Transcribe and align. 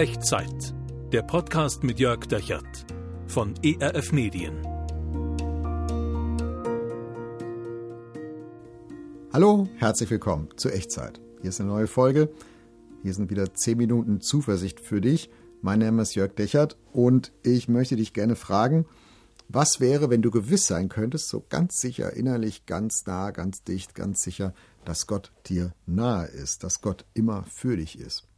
Echtzeit. 0.00 0.74
Der 1.12 1.20
Podcast 1.20 1.84
mit 1.84 2.00
Jörg 2.00 2.20
Dechert 2.20 2.86
von 3.26 3.52
ERF 3.62 4.12
Medien. 4.12 4.66
Hallo, 9.30 9.68
herzlich 9.76 10.08
willkommen 10.08 10.48
zu 10.56 10.70
Echtzeit. 10.70 11.20
Hier 11.42 11.50
ist 11.50 11.60
eine 11.60 11.68
neue 11.68 11.86
Folge. 11.86 12.30
Hier 13.02 13.12
sind 13.12 13.28
wieder 13.28 13.52
10 13.52 13.76
Minuten 13.76 14.22
Zuversicht 14.22 14.80
für 14.80 15.02
dich. 15.02 15.28
Mein 15.60 15.80
Name 15.80 16.00
ist 16.00 16.14
Jörg 16.14 16.34
Dechert 16.34 16.78
und 16.94 17.30
ich 17.42 17.68
möchte 17.68 17.96
dich 17.96 18.14
gerne 18.14 18.36
fragen, 18.36 18.86
was 19.48 19.80
wäre, 19.80 20.08
wenn 20.08 20.22
du 20.22 20.30
gewiss 20.30 20.64
sein 20.64 20.88
könntest, 20.88 21.28
so 21.28 21.44
ganz 21.46 21.78
sicher, 21.78 22.14
innerlich, 22.14 22.64
ganz 22.64 23.04
nah, 23.04 23.32
ganz 23.32 23.64
dicht, 23.64 23.94
ganz 23.94 24.22
sicher, 24.22 24.54
dass 24.86 25.06
Gott 25.06 25.30
dir 25.44 25.74
nahe 25.84 26.26
ist, 26.26 26.64
dass 26.64 26.80
Gott 26.80 27.04
immer 27.12 27.44
für 27.50 27.76
dich 27.76 27.98
ist? 27.98 28.29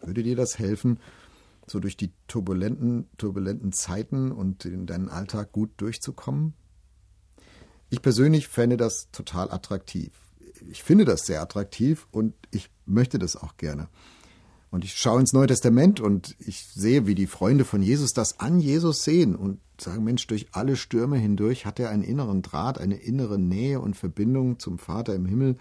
Würde 0.00 0.22
dir 0.22 0.36
das 0.36 0.58
helfen, 0.58 0.98
so 1.66 1.80
durch 1.80 1.96
die 1.96 2.12
turbulenten, 2.26 3.08
turbulenten 3.18 3.72
Zeiten 3.72 4.32
und 4.32 4.64
in 4.64 4.86
deinen 4.86 5.08
Alltag 5.08 5.52
gut 5.52 5.70
durchzukommen? 5.76 6.54
Ich 7.90 8.02
persönlich 8.02 8.48
fände 8.48 8.76
das 8.76 9.10
total 9.12 9.50
attraktiv. 9.50 10.12
Ich 10.70 10.82
finde 10.82 11.04
das 11.04 11.22
sehr 11.26 11.40
attraktiv 11.40 12.06
und 12.10 12.34
ich 12.50 12.70
möchte 12.84 13.18
das 13.18 13.36
auch 13.36 13.56
gerne. 13.56 13.88
Und 14.70 14.84
ich 14.84 14.94
schaue 14.94 15.20
ins 15.20 15.32
Neue 15.32 15.46
Testament 15.46 15.98
und 15.98 16.36
ich 16.40 16.66
sehe, 16.66 17.06
wie 17.06 17.14
die 17.14 17.26
Freunde 17.26 17.64
von 17.64 17.80
Jesus 17.80 18.12
das 18.12 18.38
an 18.38 18.60
Jesus 18.60 19.02
sehen 19.02 19.34
und 19.34 19.60
sagen, 19.80 20.04
Mensch, 20.04 20.26
durch 20.26 20.48
alle 20.52 20.76
Stürme 20.76 21.16
hindurch 21.16 21.64
hat 21.64 21.80
er 21.80 21.88
einen 21.88 22.02
inneren 22.02 22.42
Draht, 22.42 22.78
eine 22.78 22.96
innere 22.96 23.38
Nähe 23.38 23.80
und 23.80 23.96
Verbindung 23.96 24.58
zum 24.58 24.78
Vater 24.78 25.14
im 25.14 25.24
Himmel 25.24 25.56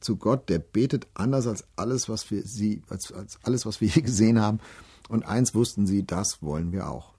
zu 0.00 0.16
Gott, 0.16 0.48
der 0.48 0.58
betet 0.58 1.06
anders 1.14 1.46
als 1.46 1.64
alles, 1.76 2.08
was 2.08 2.30
wir 2.30 2.42
sie, 2.42 2.82
als, 2.88 3.12
als 3.12 3.38
alles, 3.42 3.66
was 3.66 3.80
wir 3.80 3.88
hier 3.88 4.02
gesehen 4.10 4.40
haben. 4.40 4.60
Und 5.08 5.24
eins 5.24 5.54
wussten 5.54 5.86
sie, 5.86 6.06
das 6.06 6.42
wollen 6.42 6.72
wir 6.72 6.88
auch. 6.88 7.14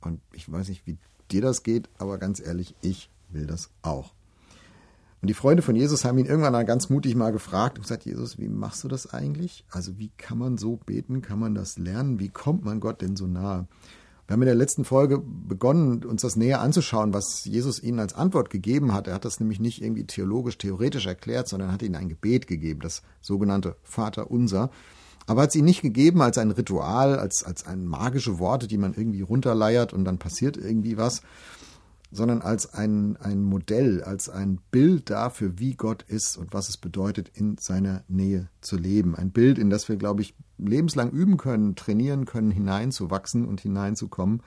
Und 0.00 0.20
ich 0.32 0.50
weiß 0.50 0.68
nicht, 0.68 0.86
wie 0.86 0.98
dir 1.30 1.42
das 1.42 1.62
geht, 1.62 1.88
aber 1.98 2.18
ganz 2.18 2.40
ehrlich, 2.40 2.74
ich 2.82 3.10
will 3.30 3.46
das 3.46 3.70
auch. 3.82 4.12
Und 5.24 5.28
die 5.28 5.34
Freunde 5.34 5.62
von 5.62 5.74
Jesus 5.74 6.04
haben 6.04 6.18
ihn 6.18 6.26
irgendwann 6.26 6.66
ganz 6.66 6.90
mutig 6.90 7.14
mal 7.14 7.32
gefragt 7.32 7.78
und 7.78 7.84
gesagt, 7.84 8.04
Jesus, 8.04 8.38
wie 8.38 8.48
machst 8.48 8.84
du 8.84 8.88
das 8.88 9.14
eigentlich? 9.14 9.64
Also 9.70 9.98
wie 9.98 10.10
kann 10.18 10.36
man 10.36 10.58
so 10.58 10.76
beten? 10.76 11.22
Kann 11.22 11.38
man 11.38 11.54
das 11.54 11.78
lernen? 11.78 12.18
Wie 12.18 12.28
kommt 12.28 12.62
man 12.62 12.78
Gott 12.78 13.00
denn 13.00 13.16
so 13.16 13.26
nahe? 13.26 13.66
Wir 14.26 14.32
haben 14.34 14.42
in 14.42 14.46
der 14.46 14.54
letzten 14.54 14.84
Folge 14.84 15.18
begonnen, 15.18 16.02
uns 16.04 16.22
das 16.22 16.36
näher 16.36 16.60
anzuschauen, 16.60 17.12
was 17.12 17.44
Jesus 17.44 17.82
ihnen 17.82 18.00
als 18.00 18.14
Antwort 18.14 18.48
gegeben 18.48 18.94
hat. 18.94 19.06
Er 19.06 19.14
hat 19.14 19.26
das 19.26 19.38
nämlich 19.38 19.60
nicht 19.60 19.82
irgendwie 19.82 20.06
theologisch, 20.06 20.56
theoretisch 20.56 21.06
erklärt, 21.06 21.46
sondern 21.46 21.70
hat 21.70 21.82
ihnen 21.82 21.94
ein 21.94 22.08
Gebet 22.08 22.46
gegeben, 22.46 22.80
das 22.80 23.02
sogenannte 23.20 23.76
Vater 23.82 24.30
Unser. 24.30 24.70
Aber 25.26 25.42
hat 25.42 25.50
es 25.50 25.56
ihnen 25.56 25.66
nicht 25.66 25.82
gegeben 25.82 26.22
als 26.22 26.38
ein 26.38 26.50
Ritual, 26.50 27.18
als, 27.18 27.44
als 27.44 27.66
ein 27.66 27.86
magische 27.86 28.38
Worte, 28.38 28.66
die 28.66 28.78
man 28.78 28.94
irgendwie 28.94 29.22
runterleiert 29.22 29.92
und 29.92 30.04
dann 30.04 30.18
passiert 30.18 30.56
irgendwie 30.56 30.96
was, 30.96 31.20
sondern 32.14 32.42
als 32.42 32.72
ein, 32.72 33.16
ein 33.16 33.42
Modell, 33.42 34.02
als 34.02 34.28
ein 34.28 34.60
Bild 34.70 35.10
dafür, 35.10 35.58
wie 35.58 35.74
Gott 35.74 36.02
ist 36.02 36.36
und 36.36 36.54
was 36.54 36.68
es 36.68 36.76
bedeutet, 36.76 37.30
in 37.34 37.58
seiner 37.58 38.04
Nähe 38.06 38.48
zu 38.60 38.76
leben. 38.76 39.16
Ein 39.16 39.30
Bild, 39.30 39.58
in 39.58 39.68
das 39.68 39.88
wir, 39.88 39.96
glaube 39.96 40.22
ich, 40.22 40.34
lebenslang 40.56 41.10
üben 41.10 41.36
können, 41.36 41.74
trainieren 41.74 42.24
können, 42.24 42.52
hineinzuwachsen 42.52 43.46
und 43.46 43.60
hineinzukommen. 43.60 44.42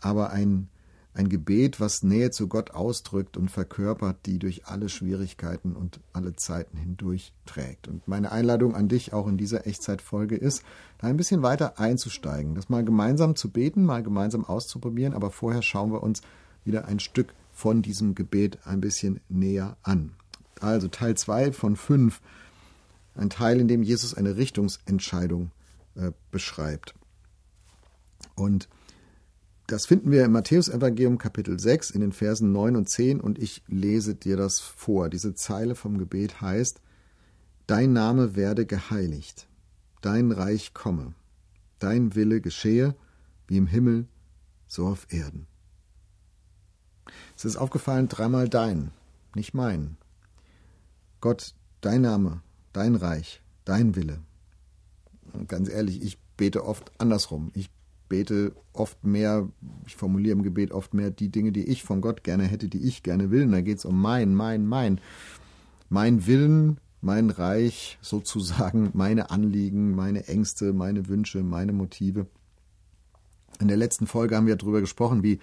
Aber 0.00 0.30
ein, 0.30 0.68
ein 1.14 1.28
Gebet, 1.28 1.80
was 1.80 2.04
Nähe 2.04 2.30
zu 2.30 2.46
Gott 2.46 2.70
ausdrückt 2.70 3.36
und 3.36 3.50
verkörpert, 3.50 4.24
die 4.26 4.38
durch 4.38 4.66
alle 4.66 4.88
Schwierigkeiten 4.88 5.74
und 5.74 5.98
alle 6.12 6.36
Zeiten 6.36 6.78
hindurch 6.78 7.32
trägt. 7.44 7.88
Und 7.88 8.06
meine 8.06 8.30
Einladung 8.30 8.76
an 8.76 8.86
dich 8.86 9.12
auch 9.12 9.26
in 9.26 9.36
dieser 9.36 9.66
Echtzeitfolge 9.66 10.36
ist, 10.36 10.62
da 10.98 11.08
ein 11.08 11.16
bisschen 11.16 11.42
weiter 11.42 11.80
einzusteigen, 11.80 12.54
das 12.54 12.68
mal 12.68 12.84
gemeinsam 12.84 13.34
zu 13.34 13.50
beten, 13.50 13.84
mal 13.84 14.04
gemeinsam 14.04 14.44
auszuprobieren, 14.44 15.12
aber 15.12 15.32
vorher 15.32 15.62
schauen 15.62 15.90
wir 15.90 16.04
uns 16.04 16.22
wieder 16.68 16.86
ein 16.86 17.00
Stück 17.00 17.34
von 17.52 17.82
diesem 17.82 18.14
Gebet 18.14 18.60
ein 18.64 18.80
bisschen 18.80 19.20
näher 19.28 19.76
an. 19.82 20.12
Also 20.60 20.86
Teil 20.86 21.16
2 21.16 21.52
von 21.52 21.74
5, 21.74 22.20
ein 23.16 23.30
Teil, 23.30 23.58
in 23.58 23.66
dem 23.66 23.82
Jesus 23.82 24.14
eine 24.14 24.36
Richtungsentscheidung 24.36 25.50
äh, 25.96 26.12
beschreibt. 26.30 26.94
Und 28.36 28.68
das 29.66 29.86
finden 29.86 30.12
wir 30.12 30.24
im 30.24 30.32
Matthäusevangelium 30.32 31.18
Kapitel 31.18 31.58
6 31.58 31.90
in 31.90 32.00
den 32.00 32.12
Versen 32.12 32.52
9 32.52 32.76
und 32.76 32.88
10 32.88 33.20
und 33.20 33.38
ich 33.38 33.62
lese 33.66 34.14
dir 34.14 34.36
das 34.36 34.60
vor. 34.60 35.10
Diese 35.10 35.34
Zeile 35.34 35.74
vom 35.74 35.98
Gebet 35.98 36.40
heißt, 36.40 36.80
Dein 37.66 37.92
Name 37.92 38.34
werde 38.34 38.64
geheiligt, 38.64 39.46
dein 40.00 40.32
Reich 40.32 40.72
komme, 40.72 41.12
dein 41.78 42.14
Wille 42.14 42.40
geschehe, 42.40 42.94
wie 43.46 43.58
im 43.58 43.66
Himmel, 43.66 44.06
so 44.66 44.86
auf 44.86 45.06
Erden. 45.10 45.46
Es 47.36 47.44
ist 47.44 47.56
aufgefallen, 47.56 48.08
dreimal 48.08 48.48
dein, 48.48 48.90
nicht 49.34 49.54
mein. 49.54 49.96
Gott, 51.20 51.54
dein 51.80 52.02
Name, 52.02 52.42
dein 52.72 52.94
Reich, 52.94 53.42
dein 53.64 53.96
Wille. 53.96 54.20
Und 55.32 55.48
ganz 55.48 55.68
ehrlich, 55.68 56.02
ich 56.02 56.18
bete 56.36 56.64
oft 56.64 56.92
andersrum. 56.98 57.50
Ich 57.54 57.70
bete 58.08 58.52
oft 58.72 59.04
mehr, 59.04 59.48
ich 59.86 59.96
formuliere 59.96 60.36
im 60.36 60.42
Gebet 60.42 60.72
oft 60.72 60.94
mehr 60.94 61.10
die 61.10 61.28
Dinge, 61.28 61.52
die 61.52 61.64
ich 61.64 61.82
von 61.82 62.00
Gott 62.00 62.24
gerne 62.24 62.44
hätte, 62.44 62.68
die 62.68 62.82
ich 62.86 63.02
gerne 63.02 63.30
will. 63.30 63.44
Und 63.44 63.52
da 63.52 63.60
geht 63.60 63.78
es 63.78 63.84
um 63.84 64.00
mein, 64.00 64.34
mein, 64.34 64.66
mein. 64.66 65.00
Mein 65.90 66.26
Willen, 66.26 66.78
mein 67.00 67.30
Reich, 67.30 67.98
sozusagen 68.00 68.90
meine 68.94 69.30
Anliegen, 69.30 69.94
meine 69.94 70.26
Ängste, 70.28 70.72
meine 70.72 71.08
Wünsche, 71.08 71.42
meine 71.42 71.72
Motive. 71.72 72.26
In 73.60 73.68
der 73.68 73.76
letzten 73.76 74.06
Folge 74.06 74.36
haben 74.36 74.46
wir 74.46 74.56
darüber 74.56 74.80
gesprochen, 74.80 75.22
wie 75.22 75.40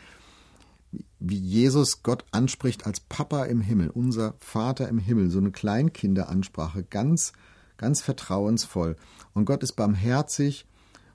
wie 1.19 1.37
Jesus 1.37 2.03
Gott 2.03 2.25
anspricht 2.31 2.85
als 2.85 2.99
Papa 2.99 3.45
im 3.45 3.61
Himmel, 3.61 3.89
unser 3.89 4.35
Vater 4.39 4.87
im 4.89 4.99
Himmel, 4.99 5.29
so 5.29 5.39
eine 5.39 5.51
Kleinkinderansprache, 5.51 6.83
ganz, 6.83 7.33
ganz 7.77 8.01
vertrauensvoll. 8.01 8.95
Und 9.33 9.45
Gott 9.45 9.63
ist 9.63 9.73
barmherzig 9.73 10.65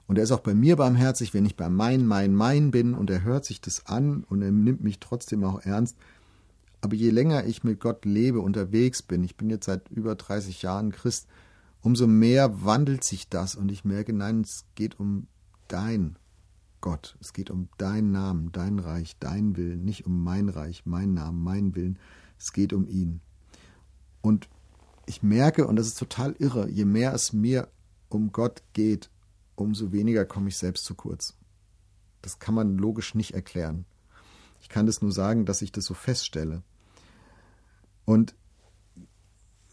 und 0.07 0.17
er 0.17 0.23
ist 0.23 0.31
auch 0.31 0.41
bei 0.41 0.53
mir 0.53 0.75
barmherzig, 0.75 1.33
wenn 1.33 1.45
ich 1.45 1.55
bei 1.55 1.69
mein, 1.69 2.05
mein, 2.05 2.35
mein 2.35 2.71
bin 2.71 2.93
und 2.93 3.09
er 3.09 3.23
hört 3.23 3.45
sich 3.45 3.61
das 3.61 3.85
an 3.85 4.25
und 4.29 4.41
er 4.41 4.51
nimmt 4.51 4.83
mich 4.83 4.99
trotzdem 4.99 5.43
auch 5.43 5.61
ernst. 5.61 5.95
Aber 6.81 6.95
je 6.95 7.11
länger 7.11 7.45
ich 7.45 7.63
mit 7.63 7.79
Gott 7.79 8.05
lebe, 8.05 8.41
unterwegs 8.41 9.01
bin, 9.01 9.23
ich 9.23 9.37
bin 9.37 9.49
jetzt 9.49 9.65
seit 9.65 9.89
über 9.89 10.15
30 10.15 10.63
Jahren 10.63 10.91
Christ, 10.91 11.27
umso 11.81 12.07
mehr 12.07 12.65
wandelt 12.65 13.03
sich 13.03 13.29
das 13.29 13.55
und 13.55 13.71
ich 13.71 13.85
merke, 13.85 14.13
nein, 14.13 14.41
es 14.41 14.65
geht 14.75 14.99
um 14.99 15.27
dein 15.67 16.17
Gott. 16.81 17.17
Es 17.21 17.33
geht 17.33 17.49
um 17.49 17.69
deinen 17.77 18.11
Namen, 18.11 18.51
dein 18.51 18.79
Reich, 18.79 19.15
dein 19.19 19.55
Willen, 19.55 19.85
nicht 19.85 20.05
um 20.05 20.23
mein 20.23 20.49
Reich, 20.49 20.85
mein 20.85 21.13
Namen, 21.13 21.41
mein 21.41 21.75
Willen. 21.75 21.99
Es 22.37 22.51
geht 22.53 22.73
um 22.73 22.87
ihn. 22.87 23.21
Und 24.21 24.49
ich 25.05 25.23
merke, 25.23 25.67
und 25.67 25.75
das 25.75 25.87
ist 25.87 25.99
total 25.99 26.35
irre, 26.39 26.69
je 26.69 26.85
mehr 26.85 27.13
es 27.13 27.33
mir 27.33 27.69
um 28.09 28.31
Gott 28.31 28.63
geht, 28.73 29.09
umso 29.55 29.91
weniger 29.91 30.25
komme 30.25 30.49
ich 30.49 30.57
selbst 30.57 30.85
zu 30.85 30.95
kurz. 30.95 31.37
Das 32.21 32.39
kann 32.39 32.55
man 32.55 32.77
logisch 32.77 33.15
nicht 33.15 33.33
erklären. 33.33 33.85
Ich 34.61 34.69
kann 34.69 34.85
das 34.85 35.01
nur 35.01 35.11
sagen, 35.11 35.45
dass 35.45 35.61
ich 35.61 35.71
das 35.71 35.85
so 35.85 35.93
feststelle. 35.93 36.61
Und 38.05 38.35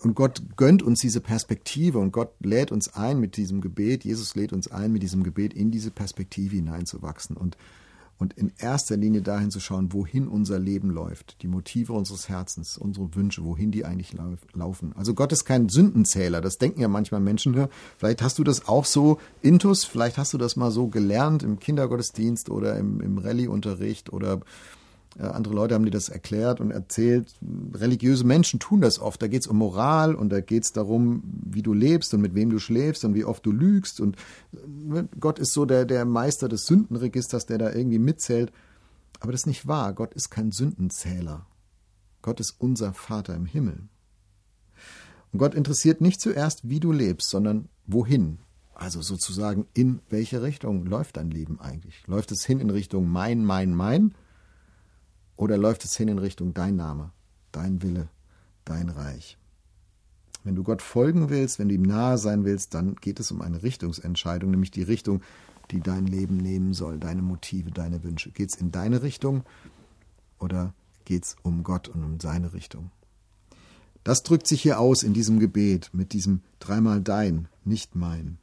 und 0.00 0.14
Gott 0.14 0.42
gönnt 0.56 0.82
uns 0.82 1.00
diese 1.00 1.20
Perspektive 1.20 1.98
und 1.98 2.12
Gott 2.12 2.30
lädt 2.40 2.70
uns 2.70 2.94
ein 2.94 3.18
mit 3.18 3.36
diesem 3.36 3.60
Gebet, 3.60 4.04
Jesus 4.04 4.36
lädt 4.36 4.52
uns 4.52 4.68
ein 4.70 4.92
mit 4.92 5.02
diesem 5.02 5.24
Gebet 5.24 5.52
in 5.52 5.70
diese 5.70 5.90
Perspektive 5.90 6.54
hineinzuwachsen 6.54 7.36
und, 7.36 7.56
und 8.16 8.32
in 8.34 8.52
erster 8.58 8.96
Linie 8.96 9.22
dahin 9.22 9.50
zu 9.50 9.58
schauen, 9.58 9.92
wohin 9.92 10.28
unser 10.28 10.60
Leben 10.60 10.90
läuft, 10.90 11.42
die 11.42 11.48
Motive 11.48 11.94
unseres 11.94 12.28
Herzens, 12.28 12.78
unsere 12.78 13.12
Wünsche, 13.16 13.42
wohin 13.42 13.72
die 13.72 13.84
eigentlich 13.84 14.14
laufen. 14.54 14.92
Also 14.94 15.14
Gott 15.14 15.32
ist 15.32 15.44
kein 15.44 15.68
Sündenzähler, 15.68 16.40
das 16.40 16.58
denken 16.58 16.80
ja 16.80 16.88
manchmal 16.88 17.20
Menschen. 17.20 17.66
Vielleicht 17.96 18.22
hast 18.22 18.38
du 18.38 18.44
das 18.44 18.68
auch 18.68 18.84
so 18.84 19.18
intus, 19.42 19.84
vielleicht 19.84 20.16
hast 20.16 20.32
du 20.32 20.38
das 20.38 20.54
mal 20.54 20.70
so 20.70 20.86
gelernt 20.86 21.42
im 21.42 21.58
Kindergottesdienst 21.58 22.50
oder 22.50 22.76
im, 22.76 23.00
im 23.00 23.18
Rallye-Unterricht 23.18 24.12
oder 24.12 24.42
andere 25.16 25.54
Leute 25.54 25.74
haben 25.74 25.84
dir 25.84 25.90
das 25.90 26.08
erklärt 26.08 26.60
und 26.60 26.70
erzählt. 26.70 27.34
Religiöse 27.74 28.24
Menschen 28.24 28.60
tun 28.60 28.80
das 28.80 28.98
oft. 29.00 29.20
Da 29.20 29.26
geht 29.26 29.42
es 29.42 29.46
um 29.48 29.58
Moral 29.58 30.14
und 30.14 30.30
da 30.30 30.40
geht 30.40 30.64
es 30.64 30.72
darum, 30.72 31.22
wie 31.24 31.62
du 31.62 31.72
lebst 31.72 32.14
und 32.14 32.20
mit 32.20 32.34
wem 32.34 32.50
du 32.50 32.58
schläfst 32.58 33.04
und 33.04 33.14
wie 33.14 33.24
oft 33.24 33.44
du 33.44 33.50
lügst. 33.50 34.00
Und 34.00 34.16
äh, 34.52 35.04
Gott 35.18 35.38
ist 35.38 35.52
so 35.52 35.64
der, 35.64 35.84
der 35.86 36.04
Meister 36.04 36.48
des 36.48 36.66
Sündenregisters, 36.66 37.46
der 37.46 37.58
da 37.58 37.72
irgendwie 37.72 37.98
mitzählt. 37.98 38.52
Aber 39.20 39.32
das 39.32 39.42
ist 39.42 39.46
nicht 39.46 39.66
wahr. 39.66 39.92
Gott 39.92 40.14
ist 40.14 40.30
kein 40.30 40.52
Sündenzähler. 40.52 41.46
Gott 42.22 42.40
ist 42.40 42.56
unser 42.58 42.92
Vater 42.92 43.34
im 43.34 43.46
Himmel. 43.46 43.88
Und 45.32 45.38
Gott 45.38 45.54
interessiert 45.54 46.00
nicht 46.00 46.20
zuerst, 46.20 46.68
wie 46.68 46.80
du 46.80 46.92
lebst, 46.92 47.28
sondern 47.28 47.68
wohin. 47.86 48.38
Also 48.74 49.02
sozusagen, 49.02 49.66
in 49.74 50.00
welche 50.08 50.42
Richtung 50.42 50.86
läuft 50.86 51.16
dein 51.16 51.30
Leben 51.30 51.60
eigentlich? 51.60 52.06
Läuft 52.06 52.30
es 52.30 52.44
hin 52.44 52.60
in 52.60 52.70
Richtung 52.70 53.08
mein, 53.08 53.44
mein, 53.44 53.74
mein? 53.74 54.14
Oder 55.38 55.56
läuft 55.56 55.84
es 55.84 55.96
hin 55.96 56.08
in 56.08 56.18
Richtung 56.18 56.52
dein 56.52 56.74
Name, 56.74 57.12
dein 57.52 57.80
Wille, 57.80 58.08
dein 58.64 58.88
Reich? 58.88 59.38
Wenn 60.42 60.56
du 60.56 60.64
Gott 60.64 60.82
folgen 60.82 61.30
willst, 61.30 61.60
wenn 61.60 61.68
du 61.68 61.76
ihm 61.76 61.82
nahe 61.82 62.18
sein 62.18 62.44
willst, 62.44 62.74
dann 62.74 62.96
geht 62.96 63.20
es 63.20 63.30
um 63.30 63.40
eine 63.40 63.62
Richtungsentscheidung, 63.62 64.50
nämlich 64.50 64.72
die 64.72 64.82
Richtung, 64.82 65.22
die 65.70 65.80
dein 65.80 66.06
Leben 66.06 66.38
nehmen 66.38 66.74
soll, 66.74 66.98
deine 66.98 67.22
Motive, 67.22 67.70
deine 67.70 68.02
Wünsche. 68.02 68.32
Geht 68.32 68.50
es 68.50 68.56
in 68.60 68.72
deine 68.72 69.02
Richtung 69.02 69.44
oder 70.40 70.74
geht 71.04 71.24
es 71.24 71.36
um 71.42 71.62
Gott 71.62 71.86
und 71.86 72.02
um 72.02 72.18
seine 72.18 72.52
Richtung? 72.52 72.90
Das 74.02 74.24
drückt 74.24 74.48
sich 74.48 74.60
hier 74.60 74.80
aus 74.80 75.04
in 75.04 75.14
diesem 75.14 75.38
Gebet 75.38 75.90
mit 75.92 76.14
diesem 76.14 76.42
dreimal 76.58 77.00
dein, 77.00 77.46
nicht 77.64 77.94
mein. 77.94 78.38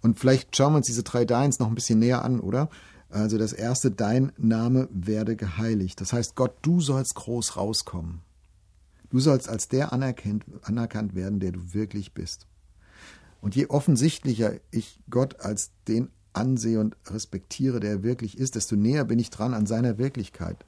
Und 0.00 0.18
vielleicht 0.18 0.56
schauen 0.56 0.72
wir 0.72 0.78
uns 0.78 0.86
diese 0.86 1.04
drei 1.04 1.24
Deins 1.24 1.60
noch 1.60 1.68
ein 1.68 1.76
bisschen 1.76 2.00
näher 2.00 2.24
an, 2.24 2.40
oder? 2.40 2.68
Also 3.10 3.38
das 3.38 3.52
erste, 3.52 3.90
dein 3.90 4.32
Name 4.36 4.88
werde 4.92 5.34
geheiligt. 5.34 6.00
Das 6.00 6.12
heißt, 6.12 6.34
Gott, 6.34 6.56
du 6.62 6.80
sollst 6.80 7.14
groß 7.14 7.56
rauskommen. 7.56 8.20
Du 9.10 9.20
sollst 9.20 9.48
als 9.48 9.68
der 9.68 9.92
anerkannt, 9.92 10.44
anerkannt 10.62 11.14
werden, 11.14 11.40
der 11.40 11.52
du 11.52 11.72
wirklich 11.72 12.12
bist. 12.12 12.46
Und 13.40 13.56
je 13.56 13.66
offensichtlicher 13.66 14.54
ich 14.70 15.00
Gott 15.08 15.40
als 15.40 15.70
den 15.86 16.10
ansehe 16.34 16.80
und 16.80 16.96
respektiere, 17.06 17.80
der 17.80 17.90
er 17.90 18.02
wirklich 18.02 18.36
ist, 18.36 18.54
desto 18.54 18.76
näher 18.76 19.04
bin 19.04 19.18
ich 19.18 19.30
dran 19.30 19.54
an 19.54 19.66
seiner 19.66 19.96
Wirklichkeit. 19.96 20.64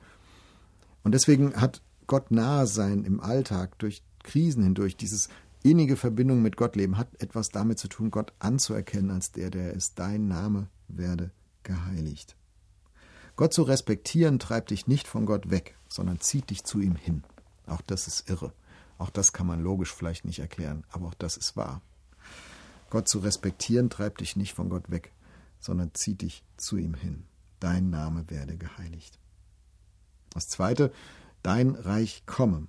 Und 1.03 1.13
deswegen 1.13 1.55
hat 1.55 1.83
Gott 2.07 2.31
nahe 2.31 2.67
sein 2.67 3.05
im 3.05 3.21
Alltag, 3.21 3.79
durch 3.79 4.03
Krisen 4.23 4.63
hindurch, 4.63 4.97
dieses 4.97 5.29
innige 5.63 5.97
Verbindung 5.97 6.43
mit 6.43 6.57
Gott 6.57 6.77
leben, 6.77 6.97
hat 6.97 7.09
etwas 7.21 7.51
damit 7.51 7.79
zu 7.79 7.89
tun, 7.89 8.11
Gott 8.11 8.33
anzuerkennen 8.39 9.11
als 9.11 9.33
der, 9.33 9.51
der 9.51 9.75
ist. 9.75 9.99
Dein 9.99 10.27
Name 10.27 10.69
werde 10.89 11.31
geheiligt. 11.63 12.37
Gott 13.37 13.55
zu 13.55 13.63
respektieren 13.63 14.39
treibt 14.39 14.71
dich 14.71 14.87
nicht 14.87 15.09
von 15.09 15.27
Gott 15.27 15.51
weg, 15.51 15.77
sondern 15.89 16.21
zieht 16.21 16.51
dich 16.51 16.65
zu 16.65 16.81
ihm 16.81 16.97
hin. 16.97 17.25
Auch 17.67 17.81
das 17.81 18.07
ist 18.07 18.29
irre. 18.29 18.53
Auch 18.99 19.11
das 19.11 19.33
kann 19.33 19.47
man 19.47 19.63
logisch 19.63 19.95
vielleicht 19.95 20.27
nicht 20.27 20.41
erklären, 20.41 20.85
aber 20.91 21.09
auch 21.09 21.15
das 21.15 21.37
ist 21.39 21.57
wahr. 21.57 21.81
Gott 22.91 23.09
zu 23.09 23.21
respektieren 23.21 23.89
treibt 23.89 24.21
dich 24.21 24.37
nicht 24.37 24.53
von 24.53 24.69
Gott 24.69 24.91
weg, 24.91 25.13
sondern 25.59 25.95
zieht 25.95 26.23
dich 26.23 26.45
zu 26.57 26.77
ihm 26.77 26.95
hin. 26.95 27.25
Dein 27.61 27.89
Name 27.89 28.29
werde 28.29 28.59
geheiligt. 28.59 29.19
Das 30.35 30.49
zweite, 30.49 30.93
dein 31.43 31.75
Reich 31.75 32.25
komme. 32.27 32.67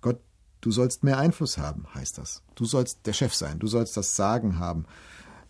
Gott, 0.00 0.20
du 0.60 0.70
sollst 0.70 1.04
mehr 1.04 1.18
Einfluss 1.18 1.58
haben, 1.58 1.92
heißt 1.94 2.18
das. 2.18 2.42
Du 2.54 2.64
sollst 2.64 3.06
der 3.06 3.12
Chef 3.12 3.34
sein, 3.34 3.58
du 3.58 3.66
sollst 3.66 3.96
das 3.96 4.16
Sagen 4.16 4.58
haben. 4.58 4.86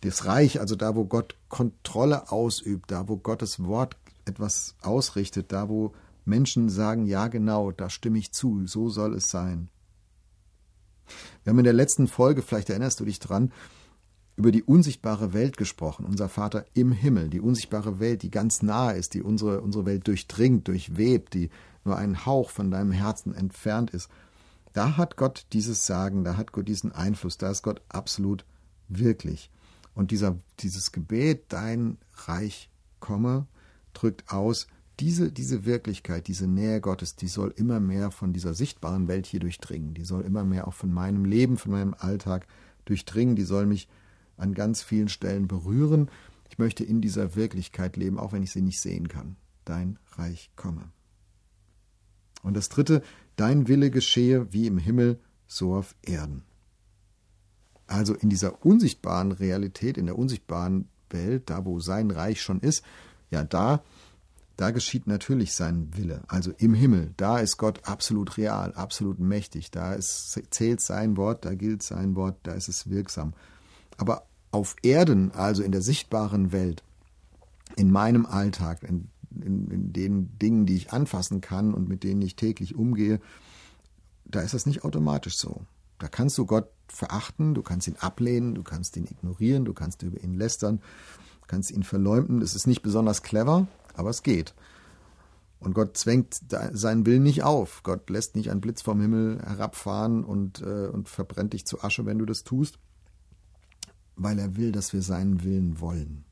Das 0.02 0.24
Reich, 0.24 0.60
also 0.60 0.76
da, 0.76 0.96
wo 0.96 1.04
Gott 1.04 1.36
Kontrolle 1.48 2.32
ausübt, 2.32 2.90
da, 2.90 3.08
wo 3.08 3.16
Gottes 3.16 3.62
Wort 3.62 3.96
etwas 4.24 4.74
ausrichtet, 4.82 5.52
da, 5.52 5.68
wo 5.68 5.92
Menschen 6.24 6.68
sagen, 6.68 7.06
ja 7.06 7.28
genau, 7.28 7.70
da 7.70 7.90
stimme 7.90 8.18
ich 8.18 8.32
zu, 8.32 8.66
so 8.66 8.88
soll 8.88 9.14
es 9.14 9.30
sein. 9.30 9.68
Wir 11.42 11.50
haben 11.50 11.58
in 11.58 11.64
der 11.64 11.72
letzten 11.72 12.06
Folge, 12.06 12.42
vielleicht 12.42 12.70
erinnerst 12.70 13.00
du 13.00 13.04
dich 13.04 13.18
dran, 13.18 13.52
über 14.36 14.52
die 14.52 14.62
unsichtbare 14.62 15.34
Welt 15.34 15.56
gesprochen, 15.58 16.06
unser 16.06 16.28
Vater 16.28 16.64
im 16.72 16.92
Himmel, 16.92 17.28
die 17.28 17.40
unsichtbare 17.40 18.00
Welt, 18.00 18.22
die 18.22 18.30
ganz 18.30 18.62
nahe 18.62 18.96
ist, 18.96 19.12
die 19.12 19.22
unsere, 19.22 19.60
unsere 19.60 19.84
Welt 19.84 20.06
durchdringt, 20.06 20.66
durchwebt, 20.68 21.34
die 21.34 21.50
nur 21.84 21.96
einen 21.96 22.24
Hauch 22.24 22.48
von 22.48 22.70
deinem 22.70 22.92
Herzen 22.92 23.34
entfernt 23.34 23.90
ist. 23.90 24.08
Da 24.72 24.96
hat 24.96 25.16
Gott 25.16 25.46
dieses 25.52 25.84
Sagen, 25.84 26.24
da 26.24 26.36
hat 26.36 26.52
Gott 26.52 26.68
diesen 26.68 26.92
Einfluss, 26.92 27.36
da 27.36 27.50
ist 27.50 27.62
Gott 27.62 27.82
absolut 27.88 28.44
wirklich. 28.88 29.50
Und 29.94 30.10
dieser, 30.10 30.38
dieses 30.60 30.92
Gebet, 30.92 31.46
dein 31.48 31.98
Reich 32.26 32.70
komme, 33.00 33.46
drückt 33.92 34.30
aus, 34.32 34.66
diese, 35.00 35.32
diese 35.32 35.64
Wirklichkeit, 35.64 36.28
diese 36.28 36.46
Nähe 36.46 36.80
Gottes, 36.80 37.16
die 37.16 37.28
soll 37.28 37.52
immer 37.56 37.80
mehr 37.80 38.10
von 38.10 38.32
dieser 38.32 38.52
sichtbaren 38.52 39.08
Welt 39.08 39.26
hier 39.26 39.40
durchdringen. 39.40 39.94
Die 39.94 40.04
soll 40.04 40.22
immer 40.22 40.44
mehr 40.44 40.68
auch 40.68 40.74
von 40.74 40.92
meinem 40.92 41.24
Leben, 41.24 41.56
von 41.56 41.72
meinem 41.72 41.94
Alltag 41.98 42.46
durchdringen. 42.84 43.34
Die 43.34 43.44
soll 43.44 43.66
mich 43.66 43.88
an 44.36 44.52
ganz 44.52 44.82
vielen 44.82 45.08
Stellen 45.08 45.48
berühren. 45.48 46.10
Ich 46.50 46.58
möchte 46.58 46.84
in 46.84 47.00
dieser 47.00 47.34
Wirklichkeit 47.34 47.96
leben, 47.96 48.18
auch 48.18 48.32
wenn 48.32 48.42
ich 48.42 48.52
sie 48.52 48.60
nicht 48.60 48.80
sehen 48.80 49.08
kann. 49.08 49.36
Dein 49.64 49.98
Reich 50.12 50.50
komme. 50.54 50.90
Und 52.42 52.54
das 52.54 52.68
dritte, 52.68 53.02
dein 53.36 53.68
Wille 53.68 53.90
geschehe 53.90 54.52
wie 54.52 54.66
im 54.66 54.78
Himmel, 54.78 55.18
so 55.46 55.74
auf 55.74 55.94
Erden. 56.02 56.44
Also 57.90 58.14
in 58.14 58.30
dieser 58.30 58.64
unsichtbaren 58.64 59.32
Realität, 59.32 59.98
in 59.98 60.06
der 60.06 60.18
unsichtbaren 60.18 60.88
Welt, 61.10 61.50
da 61.50 61.64
wo 61.64 61.80
sein 61.80 62.10
Reich 62.10 62.40
schon 62.40 62.60
ist, 62.60 62.84
ja, 63.30 63.44
da 63.44 63.82
da 64.60 64.72
geschieht 64.72 65.06
natürlich 65.06 65.54
sein 65.54 65.88
Wille. 65.96 66.22
Also 66.28 66.52
im 66.58 66.74
Himmel, 66.74 67.14
da 67.16 67.38
ist 67.38 67.56
Gott 67.56 67.80
absolut 67.84 68.36
real, 68.36 68.74
absolut 68.74 69.18
mächtig, 69.18 69.70
da 69.70 69.94
ist, 69.94 70.38
zählt 70.50 70.82
sein 70.82 71.16
Wort, 71.16 71.46
da 71.46 71.54
gilt 71.54 71.82
sein 71.82 72.14
Wort, 72.14 72.36
da 72.42 72.52
ist 72.52 72.68
es 72.68 72.90
wirksam. 72.90 73.32
Aber 73.96 74.26
auf 74.50 74.76
Erden, 74.82 75.32
also 75.32 75.62
in 75.62 75.72
der 75.72 75.80
sichtbaren 75.80 76.52
Welt, 76.52 76.82
in 77.76 77.90
meinem 77.90 78.26
Alltag, 78.26 78.82
in, 78.82 79.08
in, 79.30 79.70
in 79.70 79.92
den 79.94 80.38
Dingen, 80.38 80.66
die 80.66 80.76
ich 80.76 80.92
anfassen 80.92 81.40
kann 81.40 81.72
und 81.72 81.88
mit 81.88 82.04
denen 82.04 82.20
ich 82.20 82.36
täglich 82.36 82.74
umgehe, 82.74 83.18
da 84.26 84.42
ist 84.42 84.52
das 84.52 84.66
nicht 84.66 84.84
automatisch 84.84 85.38
so. 85.38 85.62
Da 86.00 86.08
kannst 86.08 86.36
du 86.38 86.46
Gott 86.46 86.68
verachten, 86.88 87.54
du 87.54 87.62
kannst 87.62 87.86
ihn 87.86 87.96
ablehnen, 87.96 88.56
du 88.56 88.64
kannst 88.64 88.96
ihn 88.96 89.06
ignorieren, 89.06 89.64
du 89.64 89.72
kannst 89.72 90.02
über 90.02 90.20
ihn 90.20 90.34
lästern, 90.34 90.80
kannst 91.50 91.72
ihn 91.72 91.82
verleumden. 91.82 92.42
Es 92.42 92.54
ist 92.54 92.68
nicht 92.68 92.82
besonders 92.82 93.22
clever, 93.22 93.66
aber 93.94 94.10
es 94.10 94.22
geht. 94.22 94.54
Und 95.58 95.74
Gott 95.74 95.96
zwängt 95.96 96.40
seinen 96.72 97.04
Willen 97.06 97.24
nicht 97.24 97.42
auf. 97.42 97.82
Gott 97.82 98.08
lässt 98.08 98.36
nicht 98.36 98.50
einen 98.50 98.60
Blitz 98.60 98.82
vom 98.82 99.00
Himmel 99.00 99.42
herabfahren 99.44 100.24
und, 100.24 100.62
äh, 100.62 100.86
und 100.86 101.08
verbrennt 101.08 101.52
dich 101.52 101.66
zu 101.66 101.82
Asche, 101.82 102.06
wenn 102.06 102.18
du 102.18 102.24
das 102.24 102.44
tust, 102.44 102.78
weil 104.14 104.38
er 104.38 104.56
will, 104.56 104.70
dass 104.70 104.92
wir 104.92 105.02
seinen 105.02 105.42
Willen 105.42 105.80
wollen. 105.80 106.24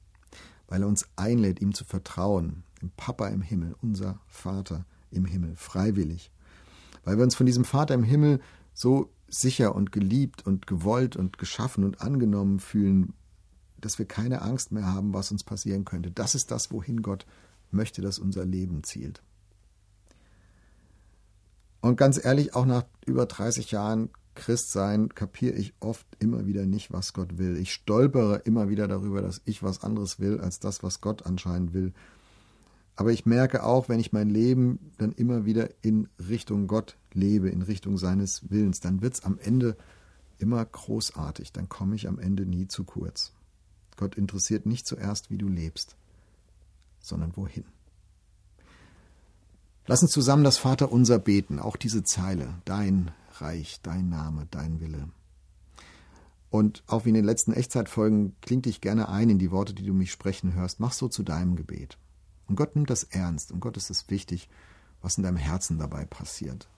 Weil 0.68 0.82
er 0.82 0.88
uns 0.88 1.06
einlädt, 1.16 1.60
ihm 1.60 1.74
zu 1.74 1.84
vertrauen, 1.84 2.62
dem 2.80 2.90
Papa 2.96 3.26
im 3.28 3.42
Himmel, 3.42 3.74
unser 3.82 4.20
Vater 4.28 4.86
im 5.10 5.24
Himmel, 5.24 5.56
freiwillig. 5.56 6.30
Weil 7.04 7.16
wir 7.16 7.24
uns 7.24 7.34
von 7.34 7.46
diesem 7.46 7.64
Vater 7.64 7.94
im 7.94 8.04
Himmel 8.04 8.40
so 8.72 9.10
sicher 9.28 9.74
und 9.74 9.92
geliebt 9.92 10.46
und 10.46 10.66
gewollt 10.66 11.16
und 11.16 11.38
geschaffen 11.38 11.84
und 11.84 12.00
angenommen 12.00 12.60
fühlen, 12.60 13.12
dass 13.80 13.98
wir 13.98 14.06
keine 14.06 14.42
Angst 14.42 14.72
mehr 14.72 14.86
haben, 14.86 15.14
was 15.14 15.30
uns 15.30 15.44
passieren 15.44 15.84
könnte. 15.84 16.10
Das 16.10 16.34
ist 16.34 16.50
das, 16.50 16.72
wohin 16.72 17.02
Gott 17.02 17.26
möchte, 17.70 18.02
dass 18.02 18.18
unser 18.18 18.44
Leben 18.44 18.82
zielt. 18.82 19.22
Und 21.80 21.96
ganz 21.96 22.22
ehrlich, 22.22 22.54
auch 22.54 22.66
nach 22.66 22.84
über 23.06 23.26
30 23.26 23.70
Jahren 23.70 24.10
Christsein 24.34 25.08
kapiere 25.10 25.54
ich 25.54 25.74
oft 25.80 26.06
immer 26.18 26.46
wieder 26.46 26.64
nicht, 26.64 26.92
was 26.92 27.12
Gott 27.12 27.38
will. 27.38 27.56
Ich 27.56 27.72
stolpere 27.72 28.36
immer 28.44 28.68
wieder 28.68 28.88
darüber, 28.88 29.20
dass 29.20 29.42
ich 29.44 29.62
was 29.62 29.82
anderes 29.82 30.20
will 30.20 30.40
als 30.40 30.60
das, 30.60 30.82
was 30.82 31.00
Gott 31.00 31.26
anscheinend 31.26 31.72
will. 31.74 31.92
Aber 32.96 33.12
ich 33.12 33.26
merke 33.26 33.64
auch, 33.64 33.88
wenn 33.88 34.00
ich 34.00 34.12
mein 34.12 34.28
Leben 34.28 34.92
dann 34.98 35.12
immer 35.12 35.44
wieder 35.44 35.68
in 35.82 36.08
Richtung 36.18 36.66
Gott 36.66 36.97
lebe, 37.14 37.48
in 37.48 37.62
Richtung 37.62 37.98
seines 37.98 38.50
Willens, 38.50 38.80
dann 38.80 39.02
wird 39.02 39.14
es 39.14 39.24
am 39.24 39.38
Ende 39.38 39.76
immer 40.38 40.64
großartig. 40.64 41.52
Dann 41.52 41.68
komme 41.68 41.94
ich 41.94 42.08
am 42.08 42.18
Ende 42.18 42.46
nie 42.46 42.68
zu 42.68 42.84
kurz. 42.84 43.32
Gott 43.96 44.14
interessiert 44.14 44.66
nicht 44.66 44.86
zuerst, 44.86 45.30
wie 45.30 45.38
du 45.38 45.48
lebst, 45.48 45.96
sondern 47.00 47.36
wohin. 47.36 47.64
Lass 49.86 50.02
uns 50.02 50.12
zusammen 50.12 50.44
das 50.44 50.58
Vaterunser 50.58 51.18
beten, 51.18 51.58
auch 51.58 51.76
diese 51.76 52.04
Zeile, 52.04 52.54
dein 52.64 53.10
Reich, 53.40 53.80
dein 53.82 54.08
Name, 54.08 54.46
dein 54.50 54.80
Wille. 54.80 55.08
Und 56.50 56.82
auch 56.86 57.04
wie 57.04 57.10
in 57.10 57.14
den 57.14 57.24
letzten 57.24 57.52
Echtzeitfolgen 57.52 58.36
klingt 58.40 58.66
dich 58.66 58.80
gerne 58.80 59.08
ein 59.08 59.30
in 59.30 59.38
die 59.38 59.50
Worte, 59.50 59.74
die 59.74 59.84
du 59.84 59.92
mich 59.92 60.12
sprechen 60.12 60.54
hörst. 60.54 60.80
Mach 60.80 60.92
so 60.92 61.08
zu 61.08 61.22
deinem 61.22 61.56
Gebet. 61.56 61.98
Und 62.46 62.56
Gott 62.56 62.74
nimmt 62.74 62.90
das 62.90 63.04
ernst 63.04 63.52
und 63.52 63.60
Gott 63.60 63.76
ist 63.76 63.90
es 63.90 64.08
wichtig, 64.08 64.48
was 65.02 65.18
in 65.18 65.24
deinem 65.24 65.36
Herzen 65.36 65.78
dabei 65.78 66.04
passiert. 66.04 66.68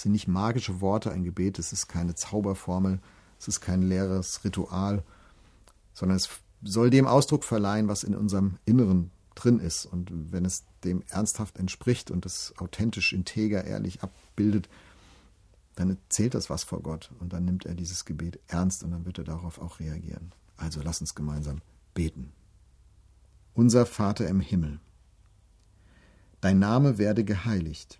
Sind 0.00 0.12
nicht 0.12 0.28
magische 0.28 0.80
Worte, 0.80 1.12
ein 1.12 1.24
Gebet, 1.24 1.58
es 1.58 1.74
ist 1.74 1.86
keine 1.86 2.14
Zauberformel, 2.14 3.00
es 3.38 3.48
ist 3.48 3.60
kein 3.60 3.82
leeres 3.82 4.42
Ritual, 4.44 5.04
sondern 5.92 6.16
es 6.16 6.30
soll 6.62 6.88
dem 6.88 7.06
Ausdruck 7.06 7.44
verleihen, 7.44 7.86
was 7.86 8.02
in 8.02 8.14
unserem 8.14 8.56
Inneren 8.64 9.10
drin 9.34 9.60
ist. 9.60 9.84
Und 9.84 10.10
wenn 10.32 10.46
es 10.46 10.64
dem 10.84 11.02
ernsthaft 11.10 11.58
entspricht 11.58 12.10
und 12.10 12.24
es 12.24 12.54
authentisch, 12.56 13.12
integer, 13.12 13.64
ehrlich 13.64 14.02
abbildet, 14.02 14.70
dann 15.76 15.98
zählt 16.08 16.32
das 16.32 16.48
was 16.48 16.64
vor 16.64 16.80
Gott 16.80 17.10
und 17.20 17.34
dann 17.34 17.44
nimmt 17.44 17.66
er 17.66 17.74
dieses 17.74 18.06
Gebet 18.06 18.40
ernst 18.46 18.82
und 18.82 18.92
dann 18.92 19.04
wird 19.04 19.18
er 19.18 19.24
darauf 19.24 19.60
auch 19.60 19.80
reagieren. 19.80 20.32
Also 20.56 20.80
lass 20.82 21.02
uns 21.02 21.14
gemeinsam 21.14 21.60
beten. 21.92 22.32
Unser 23.52 23.84
Vater 23.84 24.26
im 24.28 24.40
Himmel, 24.40 24.80
dein 26.40 26.58
Name 26.58 26.96
werde 26.96 27.22
geheiligt, 27.22 27.99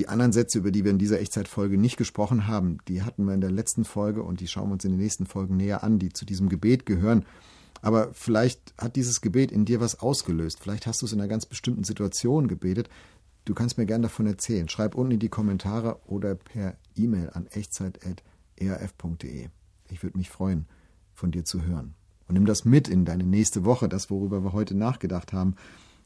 Die 0.00 0.08
anderen 0.08 0.32
Sätze, 0.32 0.56
über 0.56 0.70
die 0.70 0.82
wir 0.82 0.92
in 0.92 0.96
dieser 0.96 1.20
Echtzeitfolge 1.20 1.76
nicht 1.76 1.98
gesprochen 1.98 2.46
haben, 2.46 2.78
die 2.88 3.02
hatten 3.02 3.26
wir 3.26 3.34
in 3.34 3.42
der 3.42 3.50
letzten 3.50 3.84
Folge 3.84 4.22
und 4.22 4.40
die 4.40 4.48
schauen 4.48 4.70
wir 4.70 4.72
uns 4.72 4.86
in 4.86 4.92
den 4.92 5.00
nächsten 5.00 5.26
Folgen 5.26 5.58
näher 5.58 5.84
an, 5.84 5.98
die 5.98 6.10
zu 6.10 6.24
diesem 6.24 6.48
Gebet 6.48 6.86
gehören. 6.86 7.26
Aber 7.82 8.14
vielleicht 8.14 8.72
hat 8.78 8.96
dieses 8.96 9.20
Gebet 9.20 9.52
in 9.52 9.66
dir 9.66 9.78
was 9.78 10.00
ausgelöst. 10.00 10.58
Vielleicht 10.58 10.86
hast 10.86 11.02
du 11.02 11.06
es 11.06 11.12
in 11.12 11.20
einer 11.20 11.28
ganz 11.28 11.44
bestimmten 11.44 11.84
Situation 11.84 12.48
gebetet. 12.48 12.88
Du 13.44 13.52
kannst 13.52 13.76
mir 13.76 13.84
gerne 13.84 14.04
davon 14.04 14.26
erzählen. 14.26 14.70
Schreib 14.70 14.94
unten 14.94 15.12
in 15.12 15.20
die 15.20 15.28
Kommentare 15.28 16.00
oder 16.06 16.34
per 16.34 16.78
E-Mail 16.96 17.28
an 17.34 17.46
echtzeit.erf.de. 17.48 19.48
Ich 19.90 20.02
würde 20.02 20.16
mich 20.16 20.30
freuen, 20.30 20.64
von 21.12 21.30
dir 21.30 21.44
zu 21.44 21.64
hören. 21.64 21.92
Und 22.26 22.36
nimm 22.36 22.46
das 22.46 22.64
mit 22.64 22.88
in 22.88 23.04
deine 23.04 23.24
nächste 23.24 23.66
Woche, 23.66 23.86
das, 23.86 24.08
worüber 24.08 24.42
wir 24.44 24.54
heute 24.54 24.74
nachgedacht 24.74 25.34
haben. 25.34 25.56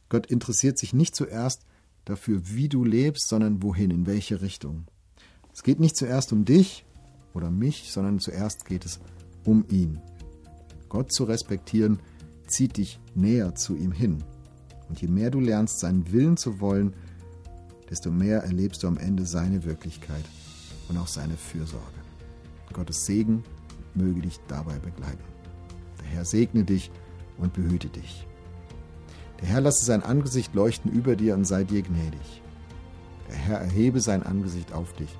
Gott 0.08 0.26
interessiert 0.26 0.78
sich 0.78 0.94
nicht 0.94 1.14
zuerst 1.14 1.64
dafür, 2.04 2.42
wie 2.44 2.68
du 2.68 2.84
lebst, 2.84 3.28
sondern 3.28 3.62
wohin, 3.62 3.90
in 3.90 4.06
welche 4.06 4.42
Richtung. 4.42 4.86
Es 5.52 5.62
geht 5.62 5.80
nicht 5.80 5.96
zuerst 5.96 6.32
um 6.32 6.44
dich 6.44 6.84
oder 7.32 7.50
mich, 7.50 7.90
sondern 7.92 8.18
zuerst 8.18 8.64
geht 8.66 8.84
es 8.84 9.00
um 9.44 9.64
ihn. 9.70 10.00
Gott 10.88 11.12
zu 11.12 11.24
respektieren, 11.24 12.00
zieht 12.46 12.76
dich 12.76 13.00
näher 13.14 13.54
zu 13.54 13.76
ihm 13.76 13.92
hin. 13.92 14.22
Und 14.88 15.00
je 15.00 15.08
mehr 15.08 15.30
du 15.30 15.40
lernst, 15.40 15.80
seinen 15.80 16.12
Willen 16.12 16.36
zu 16.36 16.60
wollen, 16.60 16.94
desto 17.90 18.10
mehr 18.10 18.42
erlebst 18.42 18.82
du 18.82 18.88
am 18.88 18.98
Ende 18.98 19.26
seine 19.26 19.64
Wirklichkeit 19.64 20.24
und 20.88 20.98
auch 20.98 21.08
seine 21.08 21.36
Fürsorge. 21.36 22.04
Gottes 22.72 23.04
Segen 23.06 23.42
möge 23.94 24.20
dich 24.20 24.40
dabei 24.48 24.78
begleiten. 24.78 25.24
Der 26.00 26.06
Herr 26.08 26.24
segne 26.24 26.64
dich 26.64 26.90
und 27.38 27.54
behüte 27.54 27.88
dich. 27.88 28.26
Der 29.40 29.48
Herr 29.48 29.60
lasse 29.60 29.84
sein 29.84 30.02
Angesicht 30.02 30.54
leuchten 30.54 30.90
über 30.90 31.16
dir 31.16 31.34
und 31.34 31.44
sei 31.44 31.64
dir 31.64 31.82
gnädig. 31.82 32.42
Der 33.28 33.36
Herr 33.36 33.58
erhebe 33.58 34.00
sein 34.00 34.22
Angesicht 34.22 34.72
auf 34.72 34.92
dich 34.94 35.16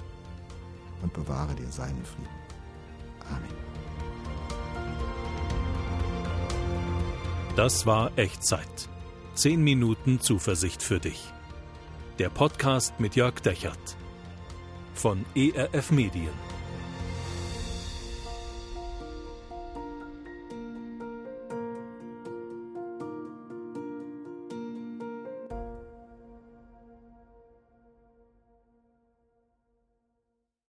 und 1.02 1.12
bewahre 1.12 1.54
dir 1.54 1.70
seinen 1.70 2.04
Frieden. 2.04 2.28
Amen. 3.28 3.64
Das 7.56 7.86
war 7.86 8.10
Echtzeit. 8.16 8.88
Zehn 9.34 9.62
Minuten 9.62 10.20
Zuversicht 10.20 10.82
für 10.82 11.00
dich. 11.00 11.32
Der 12.18 12.28
Podcast 12.28 12.98
mit 13.00 13.16
Jörg 13.16 13.40
Dechert 13.40 13.96
von 14.94 15.24
ERF 15.34 15.90
Medien. 15.90 16.53